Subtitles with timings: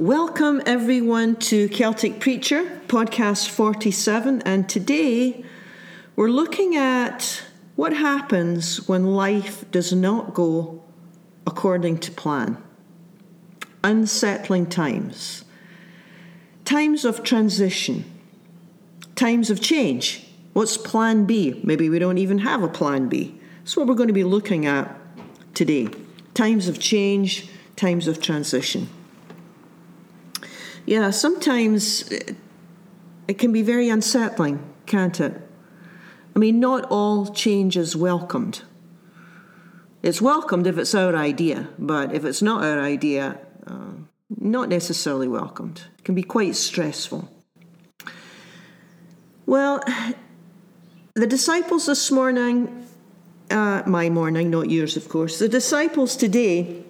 [0.00, 4.40] Welcome, everyone, to Celtic Preacher, podcast 47.
[4.46, 5.44] And today
[6.16, 7.42] we're looking at
[7.76, 10.82] what happens when life does not go
[11.46, 12.56] according to plan.
[13.84, 15.44] Unsettling times,
[16.64, 18.06] times of transition,
[19.16, 20.26] times of change.
[20.54, 21.60] What's plan B?
[21.62, 23.38] Maybe we don't even have a plan B.
[23.58, 24.98] That's what we're going to be looking at
[25.52, 25.88] today.
[26.32, 28.88] Times of change, times of transition.
[30.86, 32.10] Yeah, sometimes
[33.28, 35.40] it can be very unsettling, can't it?
[36.34, 38.62] I mean, not all change is welcomed.
[40.02, 43.92] It's welcomed if it's our idea, but if it's not our idea, uh,
[44.38, 45.82] not necessarily welcomed.
[45.98, 47.28] It can be quite stressful.
[49.44, 49.82] Well,
[51.14, 52.86] the disciples this morning,
[53.50, 56.84] uh, my morning, not yours, of course, the disciples today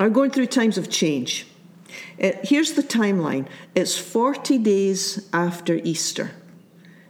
[0.00, 1.46] are going through times of change.
[2.18, 6.30] It, here's the timeline it's 40 days after Easter,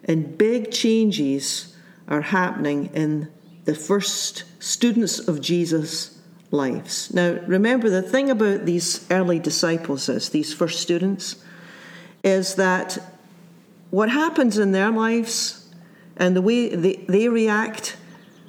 [0.04, 1.76] and big changes
[2.08, 3.30] are happening in
[3.64, 6.18] the first students of Jesus'
[6.50, 7.12] lives.
[7.14, 11.36] Now, remember, the thing about these early disciples is, these first students,
[12.22, 12.98] is that
[13.90, 15.68] what happens in their lives
[16.16, 17.96] and the way they, they react,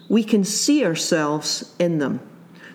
[0.09, 2.19] we can see ourselves in them.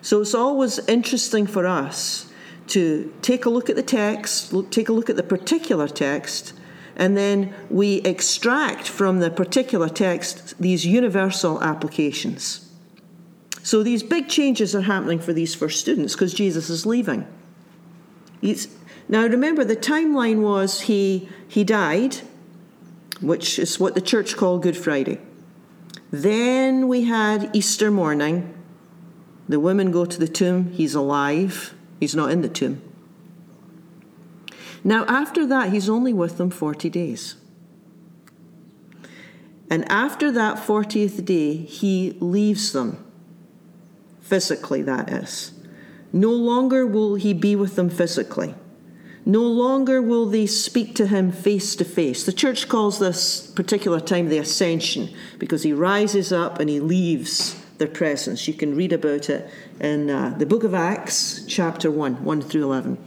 [0.01, 2.28] So it's always interesting for us
[2.69, 6.53] to take a look at the text, look, take a look at the particular text,
[6.95, 12.69] and then we extract from the particular text these universal applications.
[13.63, 17.27] So these big changes are happening for these first students because Jesus is leaving.
[18.41, 18.67] He's,
[19.07, 22.17] now remember, the timeline was he, he died,
[23.21, 25.19] which is what the church called Good Friday.
[26.11, 28.53] Then we had Easter morning,
[29.47, 32.81] the women go to the tomb, he's alive, he's not in the tomb.
[34.83, 37.35] Now, after that, he's only with them 40 days.
[39.69, 43.05] And after that 40th day, he leaves them.
[44.21, 45.53] Physically, that is.
[46.11, 48.55] No longer will he be with them physically.
[49.25, 52.25] No longer will they speak to him face to face.
[52.25, 57.63] The church calls this particular time the ascension because he rises up and he leaves
[57.79, 58.47] their presence.
[58.47, 62.63] You can read about it in uh, the book of Acts, chapter 1, 1 through
[62.63, 62.97] 11.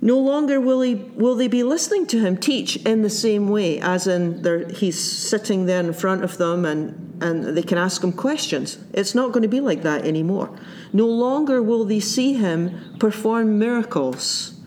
[0.00, 3.80] No longer will, he, will they be listening to him teach in the same way,
[3.80, 8.12] as in he's sitting there in front of them and, and they can ask him
[8.12, 8.76] questions.
[8.92, 10.54] It's not going to be like that anymore.
[10.92, 14.60] No longer will they see him perform miracles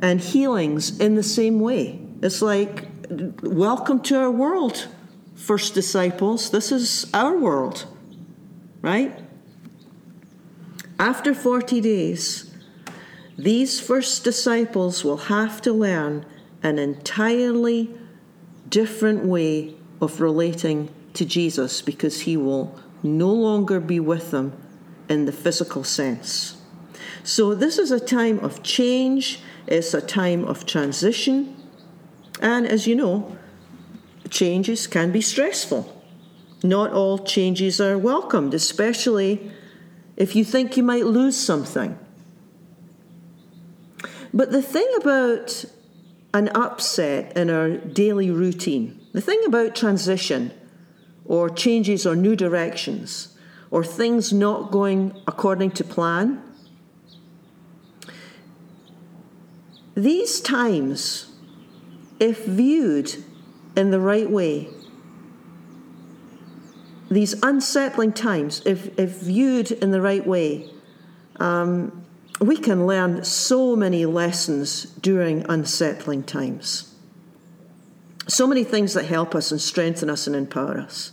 [0.00, 2.00] and healings in the same way.
[2.20, 2.88] It's like,
[3.40, 4.88] welcome to our world,
[5.36, 6.50] first disciples.
[6.50, 7.86] This is our world
[8.82, 9.18] right?
[10.98, 12.54] After 40 days,
[13.38, 16.26] these first disciples will have to learn
[16.62, 17.94] an entirely
[18.68, 24.52] different way of relating to Jesus because he will no longer be with them
[25.08, 26.56] in the physical sense.
[27.24, 31.56] So, this is a time of change, it's a time of transition,
[32.40, 33.36] and as you know,
[34.30, 36.01] changes can be stressful.
[36.62, 39.50] Not all changes are welcomed, especially
[40.16, 41.98] if you think you might lose something.
[44.32, 45.64] But the thing about
[46.32, 50.52] an upset in our daily routine, the thing about transition
[51.24, 53.36] or changes or new directions
[53.70, 56.42] or things not going according to plan,
[59.94, 61.34] these times,
[62.18, 63.16] if viewed
[63.76, 64.68] in the right way,
[67.12, 70.70] these unsettling times, if, if viewed in the right way,
[71.36, 72.04] um,
[72.40, 76.94] we can learn so many lessons during unsettling times.
[78.28, 81.12] So many things that help us and strengthen us and empower us.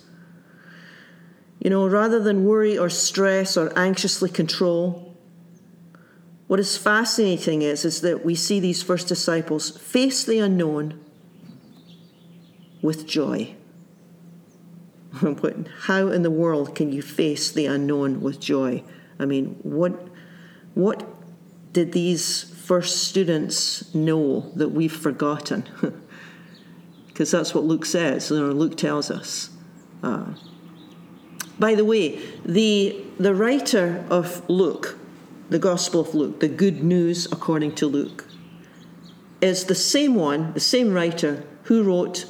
[1.59, 5.17] You know, rather than worry or stress or anxiously control,
[6.47, 10.99] what is fascinating is, is that we see these first disciples face the unknown
[12.81, 13.55] with joy.
[15.81, 18.83] how in the world can you face the unknown with joy?
[19.19, 20.07] I mean, what
[20.73, 21.05] what
[21.73, 25.67] did these first students know that we've forgotten?
[27.07, 29.49] Because that's what Luke says, Luke tells us.
[30.01, 30.35] Uh,
[31.59, 34.97] by the way, the the writer of Luke,
[35.49, 38.25] the Gospel of Luke, the Good News according to Luke,
[39.41, 42.25] is the same one, the same writer who wrote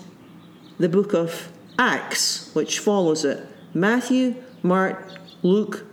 [0.79, 3.43] the book of Acts, which follows it.
[3.73, 5.11] Matthew, Mark,
[5.41, 5.85] Luke,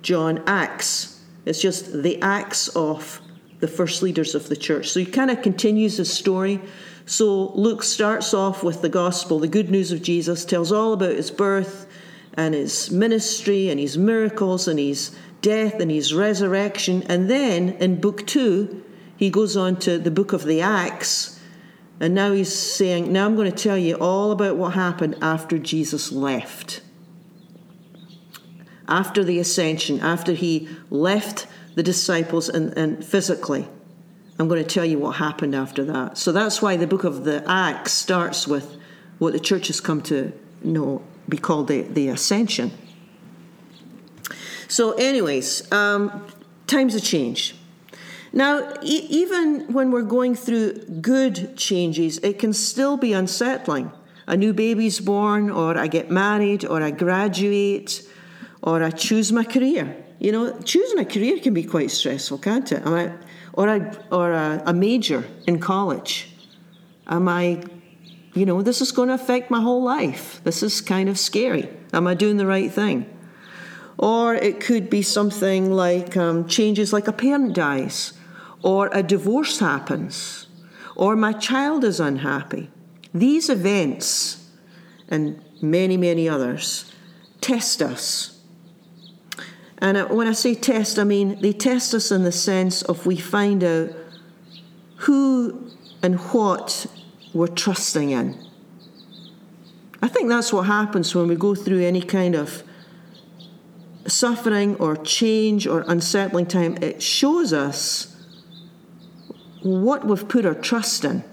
[0.00, 1.24] John, Acts.
[1.44, 3.20] It's just the acts of
[3.58, 4.90] the first leaders of the church.
[4.90, 6.60] So he kind of continues his story.
[7.06, 11.16] So Luke starts off with the gospel, the good news of Jesus, tells all about
[11.16, 11.86] his birth
[12.34, 17.02] and his ministry and his miracles and his death and his resurrection.
[17.08, 18.84] And then in book two,
[19.16, 21.37] he goes on to the book of the Acts.
[22.00, 25.58] And now he's saying, Now I'm going to tell you all about what happened after
[25.58, 26.80] Jesus left.
[28.86, 33.68] After the ascension, after he left the disciples and, and physically.
[34.38, 36.16] I'm going to tell you what happened after that.
[36.16, 38.76] So that's why the book of the Acts starts with
[39.18, 42.72] what the church has come to know be called the, the ascension.
[44.66, 46.26] So, anyways, um,
[46.66, 47.57] times have changed.
[48.32, 53.90] Now, e- even when we're going through good changes, it can still be unsettling.
[54.26, 58.06] A new baby's born, or I get married, or I graduate,
[58.62, 59.96] or I choose my career.
[60.18, 62.82] You know, choosing a career can be quite stressful, can't it?
[62.84, 63.12] I,
[63.54, 66.34] or I, or a, a major in college.
[67.06, 67.62] Am I,
[68.34, 70.40] you know, this is going to affect my whole life.
[70.44, 71.70] This is kind of scary.
[71.92, 73.06] Am I doing the right thing?
[73.96, 78.12] Or it could be something like um, changes like a parent dies,
[78.62, 80.46] or a divorce happens,
[80.96, 82.70] or my child is unhappy.
[83.14, 84.48] These events,
[85.08, 86.92] and many, many others,
[87.40, 88.38] test us
[89.80, 93.16] and when I say test, I mean they test us in the sense of we
[93.16, 93.90] find out
[94.96, 95.70] who
[96.02, 96.86] and what
[97.32, 98.44] we're trusting in.
[100.02, 102.62] I think that's what happens when we go through any kind of
[104.06, 106.76] suffering or change or unsettling time.
[106.82, 108.16] It shows us
[109.68, 111.24] what we've put our trust in.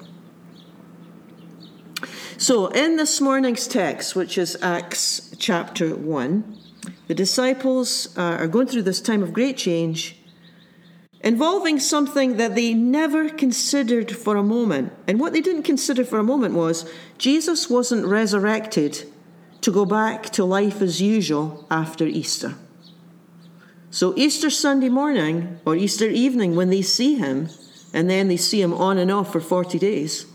[2.37, 6.57] So, in this morning's text, which is Acts chapter 1,
[7.07, 10.17] the disciples uh, are going through this time of great change
[11.21, 14.93] involving something that they never considered for a moment.
[15.07, 19.11] And what they didn't consider for a moment was Jesus wasn't resurrected
[19.61, 22.53] to go back to life as usual after Easter.
[23.89, 27.49] So, Easter Sunday morning or Easter evening, when they see him,
[27.95, 30.25] and then they see him on and off for 40 days,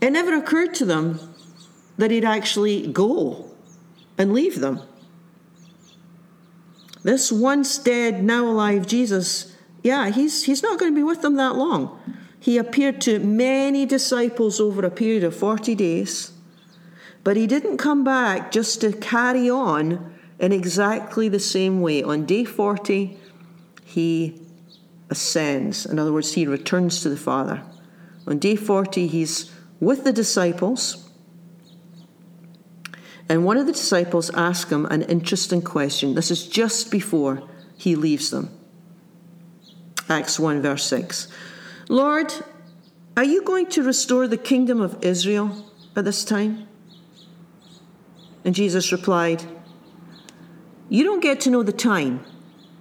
[0.00, 1.20] it never occurred to them
[1.96, 3.48] that he'd actually go
[4.18, 4.80] and leave them.
[7.04, 11.36] This once dead, now alive Jesus, yeah, he's, he's not going to be with them
[11.36, 12.00] that long.
[12.40, 16.32] He appeared to many disciples over a period of 40 days,
[17.22, 22.02] but he didn't come back just to carry on in exactly the same way.
[22.02, 23.16] On day 40,
[23.84, 24.43] he
[25.10, 25.86] ascends.
[25.86, 27.62] In other words, he returns to the Father.
[28.26, 31.08] On day 40, he's with the disciples.
[33.28, 36.14] And one of the disciples asks him an interesting question.
[36.14, 37.42] This is just before
[37.76, 38.50] he leaves them.
[40.08, 41.28] Acts 1, verse 6.
[41.88, 42.32] Lord,
[43.16, 46.66] are you going to restore the kingdom of Israel at this time?
[48.44, 49.44] And Jesus replied,
[50.88, 52.24] You don't get to know the time.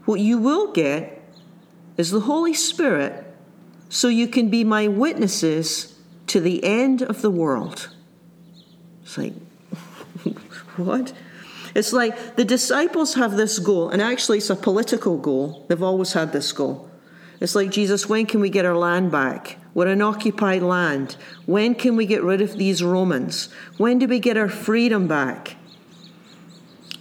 [0.05, 1.22] What you will get
[1.97, 3.25] is the Holy Spirit
[3.89, 7.89] so you can be my witnesses to the end of the world.
[9.03, 9.33] It's like,
[10.77, 11.13] what?
[11.75, 15.65] It's like the disciples have this goal, and actually, it's a political goal.
[15.67, 16.89] They've always had this goal.
[17.39, 19.57] It's like, Jesus, when can we get our land back?
[19.73, 21.17] We're an occupied land.
[21.45, 23.49] When can we get rid of these Romans?
[23.77, 25.55] When do we get our freedom back?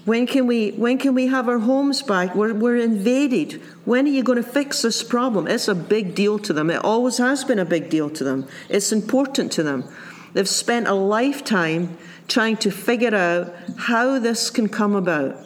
[0.05, 2.35] When can we, when can we have our homes back?
[2.35, 3.63] We're, we're invaded.
[3.85, 5.47] When are you going to fix this problem?
[5.47, 6.71] It's a big deal to them.
[6.71, 8.49] It always has been a big deal to them.
[8.69, 9.85] It's important to them.
[10.33, 15.37] They've spent a lifetime trying to figure out how this can come about.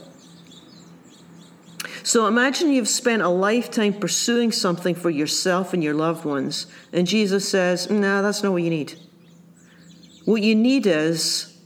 [2.02, 7.04] So imagine you've spent a lifetime pursuing something for yourself and your loved ones, and
[7.04, 8.94] Jesus says, No, that's not what you need.
[10.24, 11.58] What you need is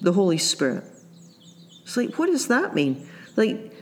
[0.00, 0.89] the Holy Spirit.
[1.90, 3.04] It's like, what does that mean?
[3.34, 3.72] Like,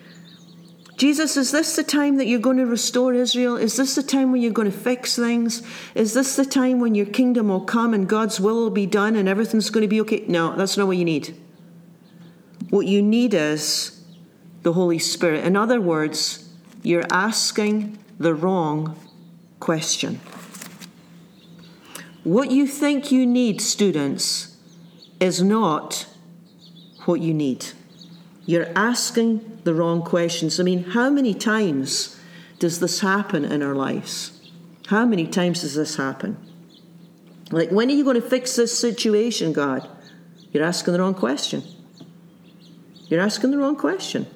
[0.97, 3.57] Jesus, is this the time that you're going to restore Israel?
[3.57, 5.62] Is this the time when you're going to fix things?
[5.95, 9.15] Is this the time when your kingdom will come and God's will will be done
[9.15, 10.25] and everything's going to be okay?
[10.27, 11.37] No, that's not what you need.
[12.71, 14.03] What you need is
[14.62, 15.45] the Holy Spirit.
[15.45, 16.49] In other words,
[16.83, 18.99] you're asking the wrong
[19.61, 20.19] question.
[22.25, 24.57] What you think you need, students,
[25.21, 26.07] is not
[27.05, 27.67] what you need.
[28.49, 30.59] You're asking the wrong questions.
[30.59, 32.19] I mean, how many times
[32.59, 34.40] does this happen in our lives?
[34.87, 36.38] How many times does this happen?
[37.50, 39.87] Like, when are you going to fix this situation, God?
[40.50, 41.62] You're asking the wrong question.
[43.09, 44.26] You're asking the wrong question.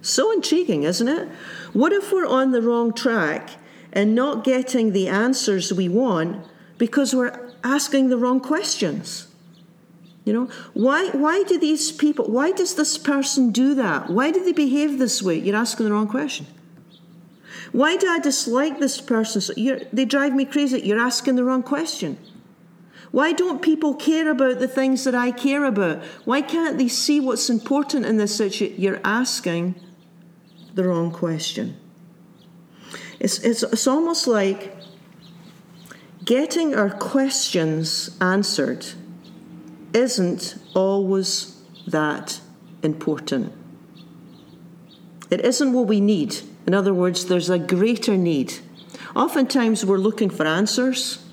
[0.00, 1.28] So intriguing, isn't it?
[1.74, 3.50] What if we're on the wrong track
[3.92, 6.46] and not getting the answers we want
[6.78, 9.27] because we're asking the wrong questions?
[10.28, 14.10] You know, why, why do these people, why does this person do that?
[14.10, 15.38] Why do they behave this way?
[15.38, 16.44] You're asking the wrong question.
[17.72, 19.40] Why do I dislike this person?
[19.40, 20.80] So they drive me crazy.
[20.80, 22.18] You're asking the wrong question.
[23.10, 26.04] Why don't people care about the things that I care about?
[26.26, 28.78] Why can't they see what's important in this situation?
[28.78, 29.76] You're asking
[30.74, 31.74] the wrong question.
[33.18, 34.76] It's, it's, it's almost like
[36.22, 38.84] getting our questions answered
[39.92, 42.40] isn't always that
[42.82, 43.52] important.
[45.30, 46.38] It isn't what we need.
[46.66, 48.54] In other words, there's a greater need.
[49.14, 51.24] Oftentimes, we're looking for answers.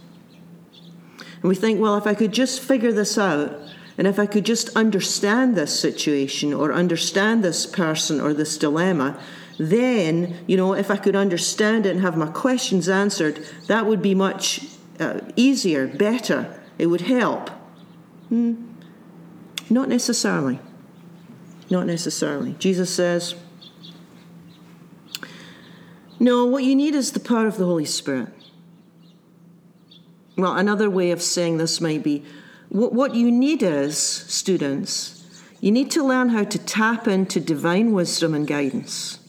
[1.17, 3.59] And we think, well, if I could just figure this out,
[3.97, 9.17] and if I could just understand this situation or understand this person or this dilemma,
[9.57, 14.01] then, you know, if I could understand it and have my questions answered, that would
[14.01, 14.65] be much
[14.99, 16.59] uh, easier, better.
[16.77, 17.49] It would help.
[18.35, 18.55] Hmm.
[19.69, 20.59] Not necessarily.
[21.69, 22.53] Not necessarily.
[22.59, 23.33] Jesus says,
[26.19, 28.27] no, what you need is the power of the Holy Spirit.
[30.37, 32.25] Well, another way of saying this might be
[32.67, 35.23] what, what you need is, students,
[35.61, 39.19] you need to learn how to tap into divine wisdom and guidance.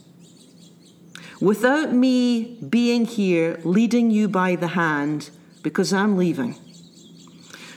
[1.40, 5.30] Without me being here leading you by the hand
[5.62, 6.56] because I'm leaving.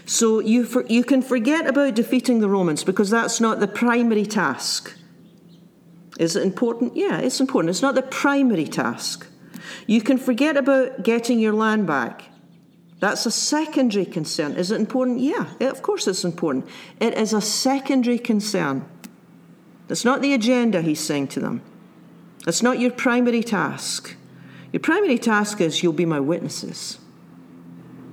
[0.09, 4.25] So you, for, you can forget about defeating the Romans because that's not the primary
[4.25, 4.95] task.
[6.17, 6.97] Is it important?
[6.97, 7.69] Yeah, it's important.
[7.69, 9.27] It's not the primary task.
[9.85, 12.23] You can forget about getting your land back.
[12.99, 14.53] That's a secondary concern.
[14.53, 15.19] Is it important?
[15.19, 16.65] Yeah, of course it's important.
[16.99, 18.89] It is a secondary concern.
[19.87, 21.61] That's not the agenda, he's saying to them.
[22.45, 24.15] That's not your primary task.
[24.73, 26.97] Your primary task is you'll be my witnesses.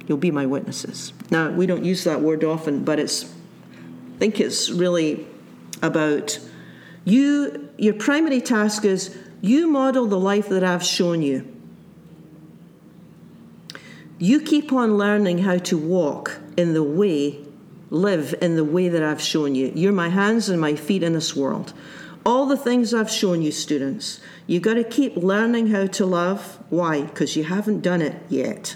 [0.07, 1.13] You'll be my witnesses.
[1.31, 5.27] Now, we don't use that word often, but it's, I think it's really
[5.83, 6.39] about
[7.05, 11.53] you, your primary task is you model the life that I've shown you.
[14.19, 17.45] You keep on learning how to walk in the way,
[17.91, 19.71] live in the way that I've shown you.
[19.75, 21.75] You're my hands and my feet in this world.
[22.25, 26.59] All the things I've shown you, students, you've got to keep learning how to love.
[26.71, 27.03] Why?
[27.03, 28.75] Because you haven't done it yet.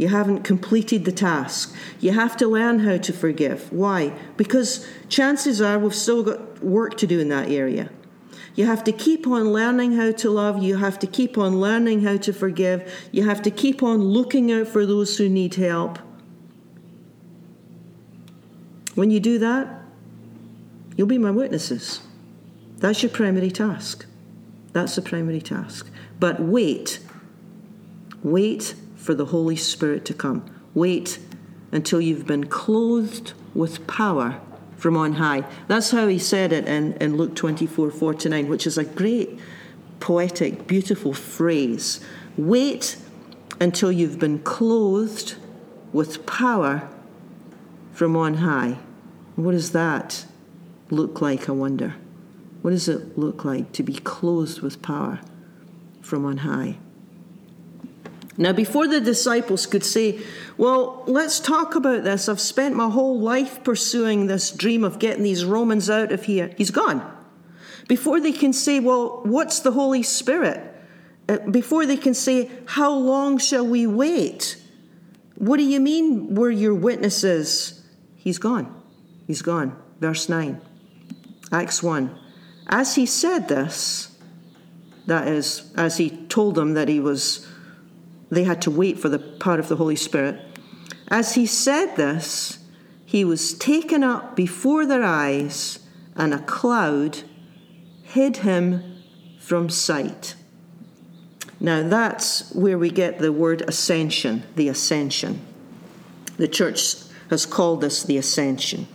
[0.00, 1.76] You haven't completed the task.
[2.00, 3.70] You have to learn how to forgive.
[3.70, 4.14] Why?
[4.38, 7.90] Because chances are we've still got work to do in that area.
[8.54, 10.62] You have to keep on learning how to love.
[10.62, 12.90] You have to keep on learning how to forgive.
[13.12, 15.98] You have to keep on looking out for those who need help.
[18.94, 19.82] When you do that,
[20.96, 22.00] you'll be my witnesses.
[22.78, 24.06] That's your primary task.
[24.72, 25.90] That's the primary task.
[26.18, 27.00] But wait.
[28.22, 30.44] Wait for the Holy Spirit to come.
[30.74, 31.18] Wait
[31.72, 34.40] until you've been clothed with power
[34.76, 35.44] from on high.
[35.68, 39.38] That's how he said it in, in Luke 24 49, which is a great,
[40.00, 42.00] poetic, beautiful phrase.
[42.36, 42.96] Wait
[43.58, 45.36] until you've been clothed
[45.92, 46.88] with power
[47.92, 48.78] from on high.
[49.36, 50.26] What does that
[50.90, 51.94] look like, I wonder?
[52.62, 55.20] What does it look like to be clothed with power
[56.02, 56.76] from on high?
[58.36, 60.20] Now, before the disciples could say,
[60.56, 65.24] Well, let's talk about this, I've spent my whole life pursuing this dream of getting
[65.24, 67.02] these Romans out of here, he's gone.
[67.88, 70.66] Before they can say, Well, what's the Holy Spirit?
[71.28, 74.56] Uh, before they can say, How long shall we wait?
[75.34, 77.82] What do you mean we're your witnesses?
[78.16, 78.74] He's gone.
[79.26, 79.76] He's gone.
[79.98, 80.60] Verse 9,
[81.52, 82.18] Acts 1.
[82.68, 84.16] As he said this,
[85.06, 87.46] that is, as he told them that he was
[88.30, 90.40] they had to wait for the power of the Holy Spirit.
[91.08, 92.58] As he said this,
[93.04, 95.80] he was taken up before their eyes,
[96.14, 97.22] and a cloud
[98.04, 99.02] hid him
[99.40, 100.36] from sight.
[101.58, 105.40] Now, that's where we get the word ascension, the ascension.
[106.36, 106.94] The church
[107.28, 108.86] has called this the ascension.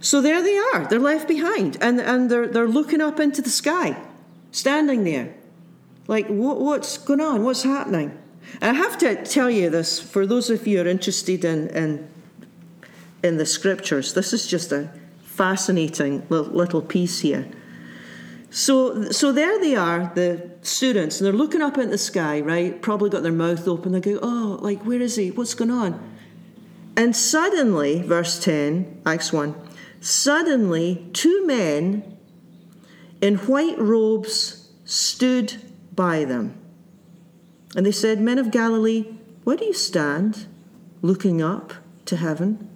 [0.00, 3.50] So there they are, they're left behind, and, and they're, they're looking up into the
[3.50, 3.96] sky,
[4.50, 5.34] standing there.
[6.08, 7.44] Like, what, what's going on?
[7.44, 8.18] What's happening?
[8.60, 11.68] And I have to tell you this for those of you who are interested in,
[11.68, 12.08] in,
[13.22, 14.90] in the scriptures, this is just a
[15.22, 17.48] fascinating little piece here.
[18.50, 22.82] So, so there they are, the students, and they're looking up at the sky, right?
[22.82, 23.92] Probably got their mouth open.
[23.92, 25.30] They go, oh, like, where is he?
[25.30, 26.12] What's going on?
[26.94, 29.54] And suddenly, verse 10, Acts 1,
[30.00, 32.18] suddenly two men
[33.22, 36.58] in white robes stood by them.
[37.74, 39.06] And they said, Men of Galilee,
[39.44, 40.46] why do you stand
[41.00, 41.74] looking up
[42.06, 42.68] to heaven?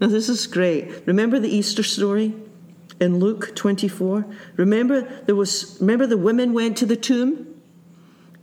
[0.00, 1.06] Now, this is great.
[1.06, 2.34] Remember the Easter story
[3.00, 4.26] in Luke 24?
[4.56, 7.46] Remember there was remember the women went to the tomb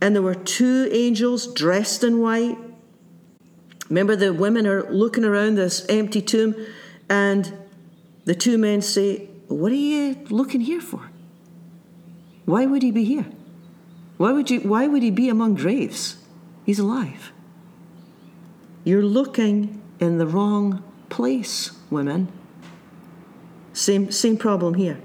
[0.00, 2.56] and there were two angels dressed in white.
[3.88, 6.54] Remember the women are looking around this empty tomb
[7.08, 7.52] and
[8.24, 11.10] the two men say, What are you looking here for?
[12.44, 13.26] Why would he be here?
[14.20, 16.18] Why would, you, why would he be among graves?
[16.66, 17.32] He's alive.
[18.84, 22.30] You're looking in the wrong place, women.
[23.72, 25.00] Same, same problem here.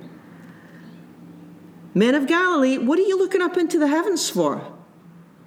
[1.93, 4.69] Men of Galilee, what are you looking up into the heavens for?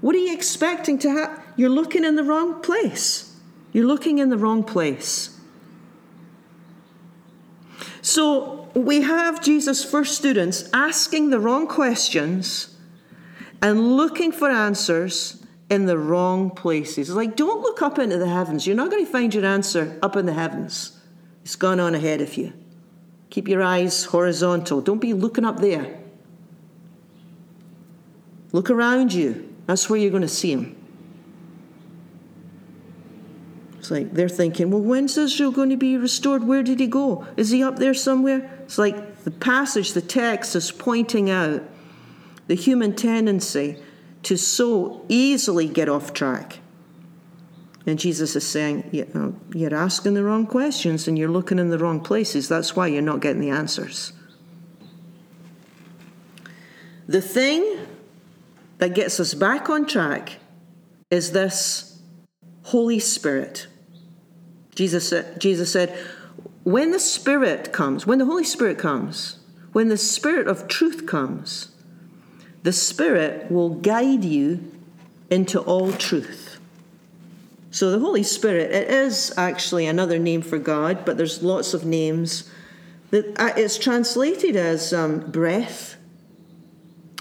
[0.01, 1.45] What are you expecting to have?
[1.59, 3.37] You're looking in the wrong place.
[3.73, 5.39] You're looking in the wrong place.
[8.01, 12.75] So we have Jesus' first students asking the wrong questions
[13.61, 17.09] and looking for answers in the wrong places.
[17.09, 18.67] It's like, don't look up into the heavens.
[18.67, 20.99] You're not going to find your answer up in the heavens.
[21.43, 22.53] It's gone on ahead of you.
[23.31, 24.81] Keep your eyes horizontal.
[24.81, 25.99] Don't be looking up there.
[28.53, 29.55] Look around you.
[29.67, 30.75] That's where you're going to see him.
[33.79, 36.45] It's like they're thinking, well, when's Israel going to be restored?
[36.45, 37.27] Where did he go?
[37.37, 38.51] Is he up there somewhere?
[38.63, 41.63] It's like the passage, the text is pointing out
[42.49, 43.77] the human tendency
[44.25, 46.59] to so easily get off track.
[47.87, 51.79] And Jesus is saying, uh, You're asking the wrong questions and you're looking in the
[51.79, 52.49] wrong places.
[52.49, 54.13] That's why you're not getting the answers.
[57.07, 57.79] The thing
[58.79, 60.37] that gets us back on track
[61.11, 62.03] is this
[62.65, 63.69] Holy Spirit.
[64.75, 65.97] Jesus Jesus said,
[66.65, 69.39] when the Spirit comes, when the Holy Spirit comes,
[69.73, 71.75] when the Spirit of truth comes,
[72.69, 74.71] the Spirit will guide you
[75.31, 76.61] into all truth.
[77.71, 81.87] So the Holy Spirit, it is actually another name for God, but there's lots of
[81.87, 82.51] names.
[83.11, 85.97] Uh, it's translated as um, breath,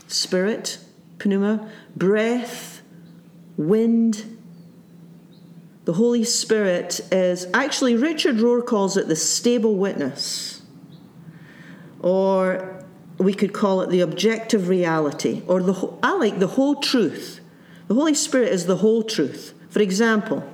[0.07, 0.79] spirit,
[1.23, 2.81] pneuma, breath,
[3.55, 4.37] wind.
[5.85, 10.61] The Holy Spirit is actually, Richard Rohr calls it the stable witness,
[12.01, 12.76] or
[13.17, 17.39] we could call it the objective reality, or the I like the whole truth.
[17.87, 19.53] The Holy Spirit is the whole truth.
[19.69, 20.47] For example,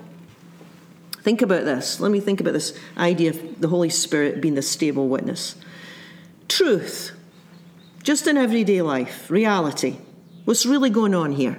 [1.22, 2.00] think about this.
[2.00, 5.56] Let me think about this idea of the Holy Spirit being the stable witness.
[6.48, 7.12] Truth,
[8.02, 9.98] just in everyday life, reality.
[10.44, 11.58] What's really going on here?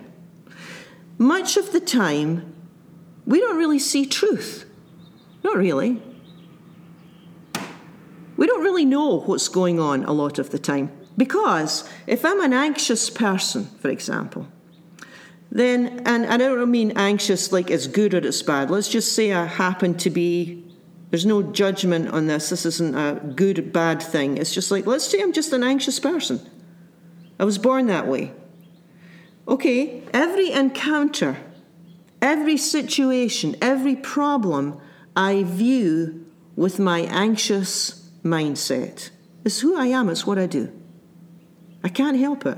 [1.17, 2.53] Much of the time,
[3.25, 4.65] we don't really see truth.
[5.43, 6.01] Not really.
[8.38, 10.91] We don't really know what's going on a lot of the time.
[11.17, 14.48] Because if I'm an anxious person, for example,
[15.52, 19.32] then, and, I don't mean anxious like it's good or it's bad, let's just say
[19.32, 20.65] I happen to be,
[21.12, 24.38] there's no judgment on this, this isn't a good, bad thing.
[24.38, 26.41] It's just like, let's say I'm just an anxious person.
[27.39, 28.34] I was born that way.
[29.48, 31.38] Okay, every encounter,
[32.21, 34.82] every situation, every problem
[35.15, 36.26] I view
[36.58, 39.11] with my anxious mindset.
[39.45, 40.71] It's who I am, it's what I do.
[41.83, 42.57] I can't help it.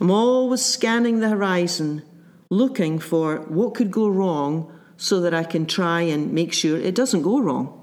[0.00, 2.02] I'm always scanning the horizon,
[2.50, 6.94] looking for what could go wrong so that I can try and make sure it
[6.94, 7.78] doesn't go wrong.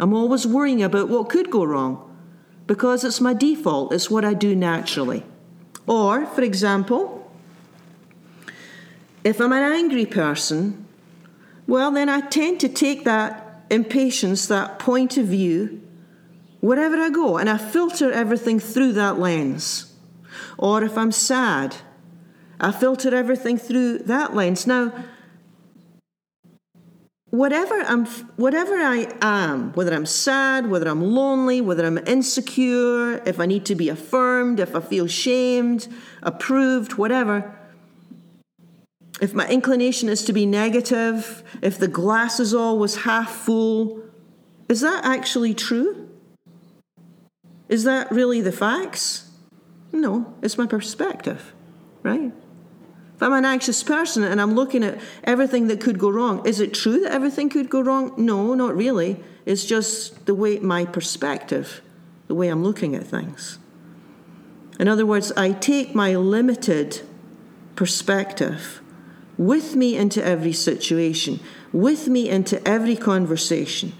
[0.00, 2.10] I'm always worrying about what could go wrong
[2.66, 5.22] because it's my default, it's what I do naturally.
[5.86, 7.30] Or, for example,
[9.22, 10.86] if I'm an angry person,
[11.66, 15.80] well, then I tend to take that impatience, that point of view,
[16.64, 19.92] wherever I go, and I filter everything through that lens.
[20.56, 21.76] Or if I'm sad,
[22.58, 24.66] I filter everything through that lens.
[24.66, 24.92] Now,
[27.28, 33.38] whatever I'm whatever I am, whether I'm sad, whether I'm lonely, whether I'm insecure, if
[33.38, 35.86] I need to be affirmed, if I feel shamed,
[36.22, 37.54] approved, whatever,
[39.20, 44.02] if my inclination is to be negative, if the glass is always half full,
[44.70, 46.03] is that actually true?
[47.68, 49.30] Is that really the facts?
[49.92, 51.52] No, it's my perspective,
[52.02, 52.32] right?
[53.14, 56.60] If I'm an anxious person and I'm looking at everything that could go wrong, is
[56.60, 58.12] it true that everything could go wrong?
[58.16, 59.22] No, not really.
[59.46, 61.80] It's just the way my perspective,
[62.26, 63.58] the way I'm looking at things.
[64.80, 67.02] In other words, I take my limited
[67.76, 68.80] perspective
[69.38, 71.38] with me into every situation,
[71.72, 73.92] with me into every conversation,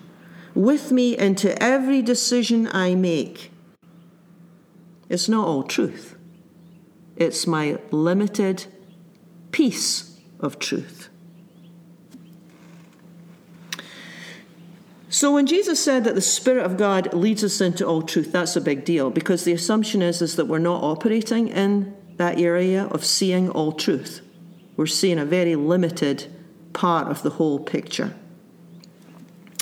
[0.55, 3.53] with me into every decision I make.
[5.09, 6.17] It's not all truth.
[7.17, 8.67] It's my limited
[9.53, 11.09] piece of truth.
[15.09, 18.57] So when Jesus said that the Spirit of God leads us into all truth, that's
[18.57, 22.87] a big deal because the assumption is, is that we're not operating in that area
[22.87, 24.23] of seeing all truth.
[24.77, 26.27] We're seeing a very limited
[26.73, 28.13] part of the whole picture.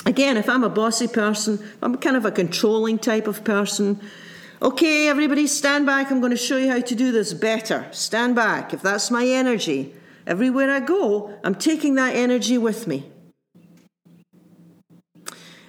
[0.07, 4.01] Again, if I'm a bossy person, I'm kind of a controlling type of person.
[4.61, 6.11] Okay, everybody stand back.
[6.11, 7.87] I'm going to show you how to do this better.
[7.91, 8.73] Stand back.
[8.73, 9.93] If that's my energy,
[10.25, 13.05] everywhere I go, I'm taking that energy with me.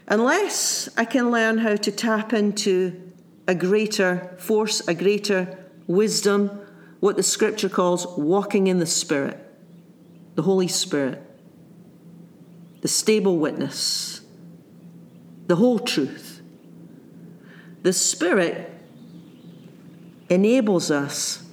[0.06, 3.12] Unless I can learn how to tap into
[3.48, 6.60] a greater force, a greater wisdom,
[7.00, 9.38] what the scripture calls walking in the Spirit,
[10.34, 11.22] the Holy Spirit,
[12.80, 14.20] the stable witness,
[15.46, 16.42] the whole truth.
[17.82, 18.73] The Spirit
[20.28, 21.44] enables us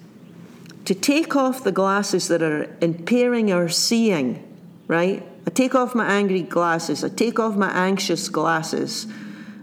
[0.85, 4.47] to take off the glasses that are impairing our seeing,
[4.87, 5.25] right?
[5.45, 7.03] I take off my angry glasses.
[7.03, 9.07] I take off my anxious glasses.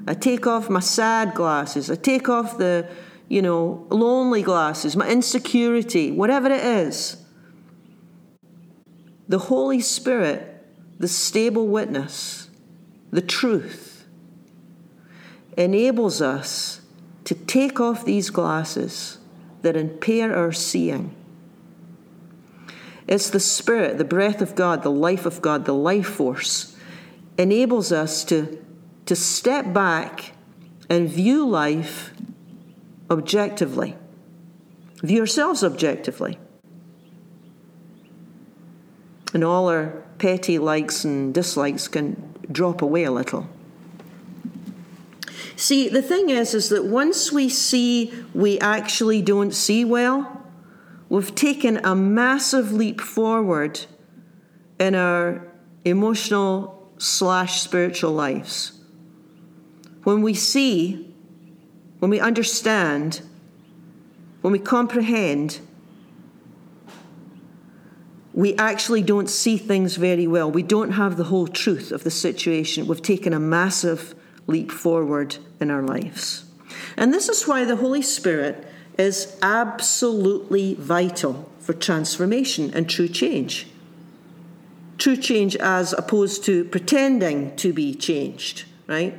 [0.06, 1.90] I take off my sad glasses.
[1.90, 2.88] I take off the,
[3.28, 7.16] you know, lonely glasses, my insecurity, whatever it is.
[9.28, 10.66] The Holy Spirit,
[10.98, 12.48] the stable witness,
[13.10, 14.06] the truth,
[15.56, 16.80] enables us
[17.28, 19.18] to take off these glasses
[19.62, 21.14] that impair our seeing
[23.08, 26.76] it's the Spirit, the breath of God, the life of God, the life force
[27.38, 28.62] enables us to,
[29.06, 30.32] to step back
[30.90, 32.12] and view life
[33.10, 33.96] objectively,
[35.02, 36.38] view ourselves objectively.
[39.32, 43.48] And all our petty likes and dislikes can drop away a little.
[45.58, 50.46] See, the thing is, is that once we see we actually don't see well,
[51.08, 53.80] we've taken a massive leap forward
[54.78, 55.48] in our
[55.84, 58.80] emotional slash spiritual lives.
[60.04, 61.12] When we see,
[61.98, 63.22] when we understand,
[64.42, 65.58] when we comprehend,
[68.32, 70.48] we actually don't see things very well.
[70.48, 72.86] We don't have the whole truth of the situation.
[72.86, 74.14] We've taken a massive
[74.46, 76.44] leap forward in our lives.
[76.96, 78.66] And this is why the Holy Spirit
[78.98, 83.68] is absolutely vital for transformation and true change.
[84.98, 89.14] True change as opposed to pretending to be changed, right?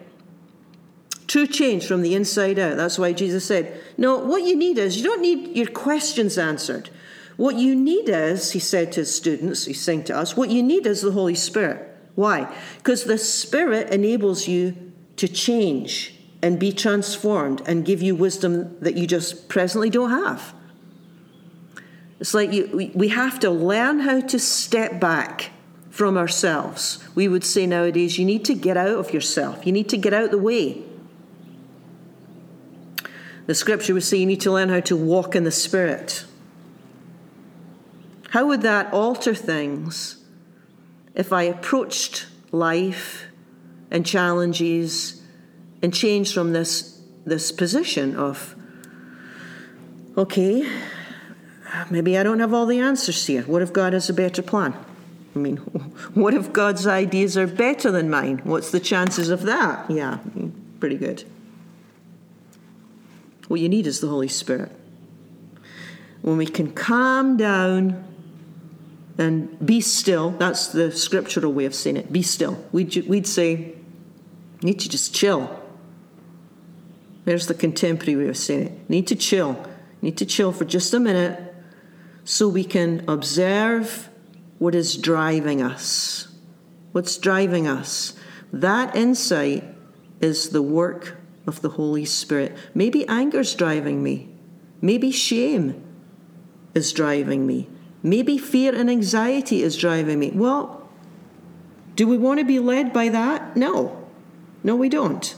[1.27, 2.75] True change from the inside out.
[2.75, 6.89] That's why Jesus said, No, what you need is you don't need your questions answered.
[7.37, 10.61] What you need is, he said to his students, he's saying to us, what you
[10.61, 11.87] need is the Holy Spirit.
[12.15, 12.53] Why?
[12.79, 14.75] Because the Spirit enables you
[15.15, 20.53] to change and be transformed and give you wisdom that you just presently don't have.
[22.19, 25.51] It's like you, we have to learn how to step back
[25.89, 27.03] from ourselves.
[27.15, 30.13] We would say nowadays, you need to get out of yourself, you need to get
[30.13, 30.83] out the way.
[33.47, 36.23] The scripture would say you need to learn how to walk in the Spirit.
[38.29, 40.23] How would that alter things
[41.15, 43.25] if I approached life
[43.89, 45.18] and challenges
[45.81, 48.55] and change from this this position of
[50.17, 50.67] okay
[51.89, 54.73] maybe i don't have all the answers here what if god has a better plan?
[55.35, 55.57] I mean
[56.13, 58.41] what if god's ideas are better than mine?
[58.43, 59.89] What's the chances of that?
[59.89, 60.19] Yeah
[60.79, 61.23] pretty good.
[63.47, 64.71] What you need is the holy spirit.
[66.21, 68.05] When we can calm down
[69.17, 72.63] and be still that's the scriptural way of saying it be still.
[72.71, 73.73] We'd, we'd say
[74.61, 75.58] need to just chill
[77.29, 78.89] there's the contemporary way of saying it.
[78.89, 79.63] Need to chill.
[80.01, 81.53] Need to chill for just a minute
[82.23, 84.09] so we can observe
[84.57, 86.27] what is driving us.
[86.91, 88.13] What's driving us?
[88.51, 89.63] That insight
[90.19, 92.57] is the work of the Holy Spirit.
[92.73, 94.29] Maybe anger's driving me.
[94.81, 95.83] Maybe shame
[96.73, 97.69] is driving me.
[98.01, 100.31] Maybe fear and anxiety is driving me.
[100.31, 100.89] Well,
[101.95, 103.55] do we want to be led by that?
[103.55, 104.07] No.
[104.63, 105.35] No, we don't.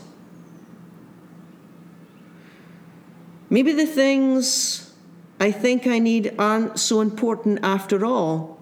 [3.52, 4.90] Maybe the things
[5.38, 8.58] I think I need aren't so important after all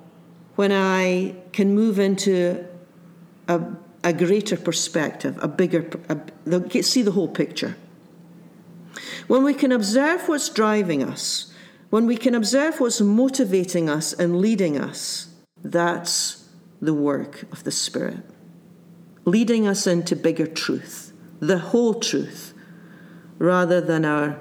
[0.57, 2.67] when I can move into
[3.47, 3.61] a,
[4.03, 7.77] a greater perspective, a bigger, a, see the whole picture.
[9.29, 11.55] When we can observe what's driving us,
[11.91, 16.49] when we can observe what's motivating us and leading us, that's
[16.83, 18.25] the work of the Spirit.
[19.25, 22.55] Leading us into bigger truth, the whole truth,
[23.39, 24.37] rather than our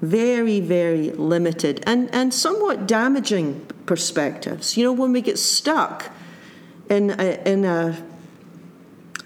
[0.00, 4.76] very, very limited and, and somewhat damaging perspectives.
[4.76, 6.10] You know, when we get stuck
[6.88, 8.02] in a, in a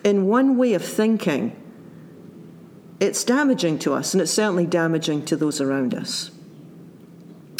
[0.05, 1.57] in one way of thinking,
[3.01, 6.31] it's damaging to us, and it's certainly damaging to those around us.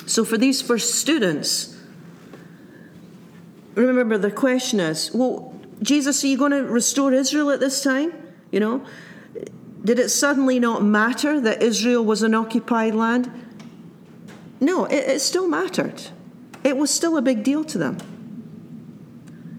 [0.07, 1.77] So, for these first students,
[3.75, 8.12] remember the question is well, Jesus, are you going to restore Israel at this time?
[8.51, 8.85] You know,
[9.84, 13.30] did it suddenly not matter that Israel was an occupied land?
[14.60, 16.02] No, it, it still mattered.
[16.62, 17.98] It was still a big deal to them.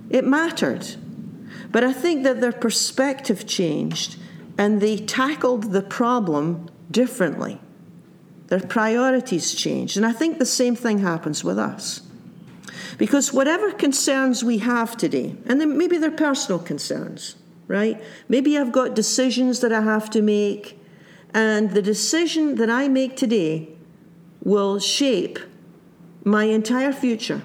[0.10, 0.96] It mattered.
[1.72, 4.18] But I think that their perspective changed
[4.58, 7.60] and they tackled the problem differently.
[8.48, 9.98] Their priorities changed.
[9.98, 12.02] And I think the same thing happens with us.
[12.98, 17.36] Because whatever concerns we have today, and maybe they're personal concerns,
[17.68, 18.02] right?
[18.28, 20.80] Maybe I've got decisions that I have to make,
[21.34, 23.70] and the decision that I make today
[24.44, 25.40] will shape
[26.24, 27.42] my entire future.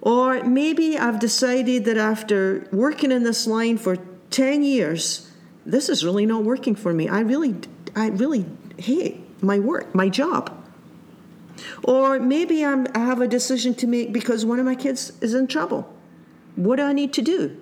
[0.00, 3.96] Or maybe I've decided that after working in this line for
[4.30, 5.30] 10 years,
[5.64, 7.08] this is really not working for me.
[7.08, 7.56] I really,
[7.96, 8.46] I really
[8.78, 10.52] hate my work, my job.
[11.82, 15.34] Or maybe I'm, I have a decision to make because one of my kids is
[15.34, 15.92] in trouble.
[16.54, 17.56] What do I need to do?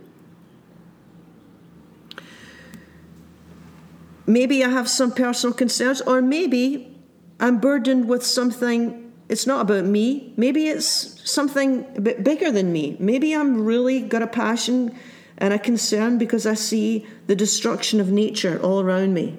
[4.26, 6.96] Maybe I have some personal concerns, or maybe
[7.40, 10.32] I'm burdened with something it's not about me.
[10.36, 12.96] Maybe it's something a bit bigger than me.
[13.00, 14.96] Maybe I'm really got a passion
[15.38, 19.38] and a concern because I see the destruction of nature all around me.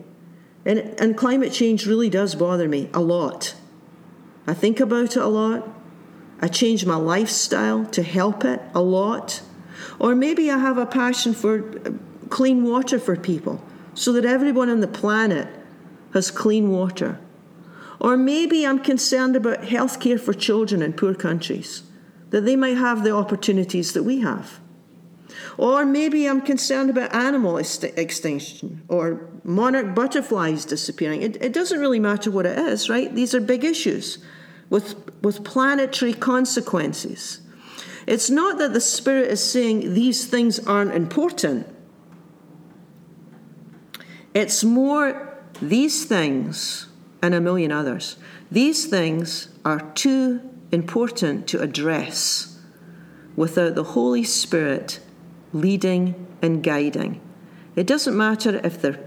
[0.66, 3.56] And, and climate change really does bother me a lot.
[4.48, 5.68] I think about it a lot.
[6.42, 9.42] I change my lifestyle to help it a lot.
[10.00, 11.92] Or maybe I have a passion for uh,
[12.30, 13.64] clean water for people
[13.96, 15.48] so that everyone on the planet
[16.14, 17.20] has clean water.
[18.00, 21.84] Or maybe I'm concerned about healthcare for children in poor countries,
[22.30, 24.60] that they might have the opportunities that we have.
[25.58, 31.22] Or maybe I'm concerned about animal extinction or monarch butterflies disappearing.
[31.22, 33.14] It, it doesn't really matter what it is, right?
[33.14, 34.20] These are big issues
[34.70, 37.42] with, with planetary consequences.
[38.06, 41.68] It's not that the Spirit is saying these things aren't important.
[44.36, 46.88] It's more these things
[47.24, 48.18] and a million others.
[48.52, 50.42] These things are too
[50.74, 52.60] important to address
[53.38, 55.00] without the Holy Spirit
[55.54, 57.22] leading and guiding.
[57.78, 59.00] It doesn't matter if they're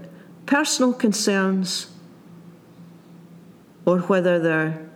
[0.47, 1.91] personal concerns
[3.85, 4.89] or whether they're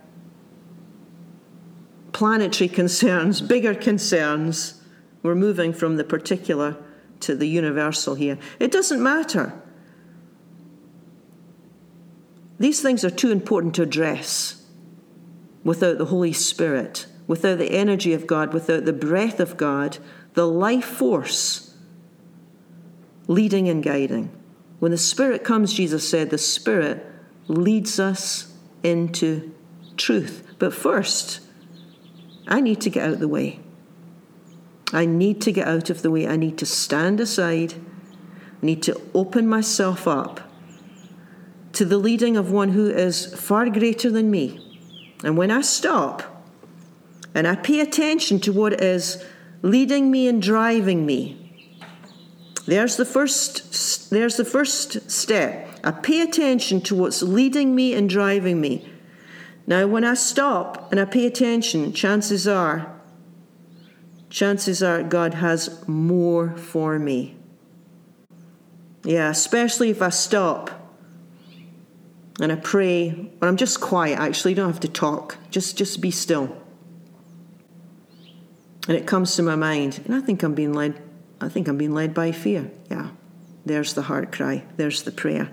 [2.12, 4.82] planetary concerns, bigger concerns.
[5.22, 6.76] We're moving from the particular
[7.20, 8.36] to the universal here.
[8.58, 9.60] It doesn't matter.
[12.64, 14.62] These things are too important to address
[15.64, 19.98] without the Holy Spirit, without the energy of God, without the breath of God,
[20.32, 21.76] the life force
[23.28, 24.30] leading and guiding.
[24.78, 27.04] When the Spirit comes, Jesus said, the Spirit
[27.48, 29.52] leads us into
[29.98, 30.54] truth.
[30.58, 31.40] But first,
[32.48, 33.60] I need to get out of the way.
[34.90, 36.26] I need to get out of the way.
[36.26, 37.74] I need to stand aside.
[37.74, 40.40] I need to open myself up
[41.74, 44.60] to the leading of one who is far greater than me.
[45.22, 46.22] And when I stop
[47.34, 49.24] and I pay attention to what is
[49.62, 51.40] leading me and driving me,
[52.66, 55.68] there's the first there's the first step.
[55.82, 58.88] I pay attention to what's leading me and driving me.
[59.66, 62.90] Now when I stop and I pay attention, chances are
[64.30, 67.36] chances are God has more for me.
[69.04, 70.83] Yeah, especially if I stop
[72.40, 76.00] and I pray, and I'm just quiet actually, you don't have to talk, just, just
[76.00, 76.56] be still.
[78.88, 81.00] And it comes to my mind, and I think I'm being led,
[81.40, 82.70] I think I'm being led by fear.
[82.90, 83.10] Yeah,
[83.64, 85.50] there's the heart cry, there's the prayer.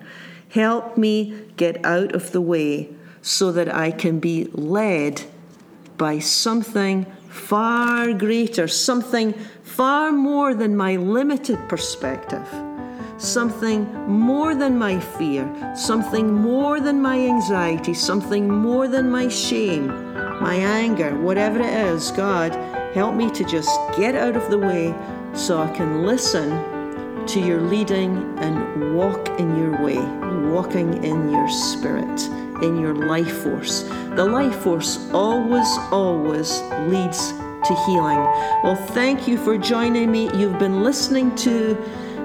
[0.50, 2.90] Help me get out of the way
[3.22, 5.24] so that I can be led
[5.98, 12.46] by something far greater, something far more than my limited perspective
[13.22, 19.88] something more than my fear, something more than my anxiety, something more than my shame,
[20.42, 22.12] my anger, whatever it is.
[22.12, 22.54] God,
[22.94, 24.96] help me to just get out of the way
[25.34, 26.50] so I can listen
[27.28, 30.00] to your leading and walk in your way,
[30.50, 32.22] walking in your spirit,
[32.64, 33.84] in your life force.
[34.16, 38.18] The life force always, always leads to healing.
[38.64, 40.32] Well, thank you for joining me.
[40.36, 41.78] You've been listening to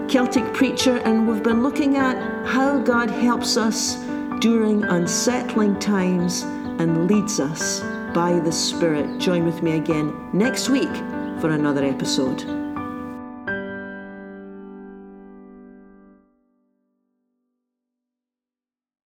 [0.08, 2.16] Celtic preacher, and we've been looking at
[2.46, 3.96] how God helps us
[4.40, 6.42] during unsettling times
[6.78, 7.80] and leads us
[8.14, 9.18] by the Spirit.
[9.18, 10.94] Join with me again next week
[11.40, 12.65] for another episode.